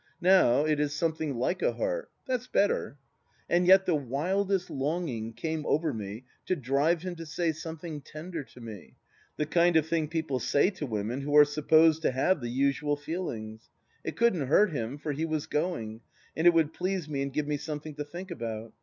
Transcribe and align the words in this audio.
Now 0.19 0.65
it 0.65 0.79
is" 0.79 0.93
something 0.95 1.35
like 1.35 1.61
a 1.61 1.73
heart." 1.73 2.09
That's 2.25 2.47
better. 2.47 2.97
And 3.47 3.67
yet 3.67 3.85
the 3.85 3.93
wildest 3.93 4.71
longing 4.71 5.31
came 5.31 5.63
over 5.67 5.93
me 5.93 6.25
to 6.47 6.55
drive 6.55 7.03
him 7.03 7.13
to 7.17 7.25
say 7.27 7.51
something 7.51 8.01
tender 8.01 8.43
to 8.45 8.59
me: 8.59 8.95
the 9.37 9.45
kind 9.45 9.75
of 9.75 9.85
thing 9.85 10.07
people 10.07 10.39
say 10.39 10.71
to 10.71 10.87
women 10.87 11.21
who 11.21 11.37
are 11.37 11.45
supposed 11.45 12.01
to 12.01 12.09
have 12.09 12.41
the 12.41 12.49
usual 12.49 12.95
feelings. 12.97 13.69
It 14.03 14.17
couldn't 14.17 14.47
hurt 14.47 14.71
him, 14.71 14.97
for 14.97 15.11
he 15.11 15.23
was 15.27 15.45
going, 15.45 16.01
and 16.35 16.47
it 16.47 16.53
would 16.55 16.73
please 16.73 17.07
me 17.07 17.21
and 17.21 17.31
give 17.31 17.45
me 17.45 17.57
something 17.57 17.93
to 17.93 18.03
think 18.03 18.31
about. 18.31 18.73